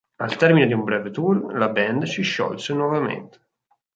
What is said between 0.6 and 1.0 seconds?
di un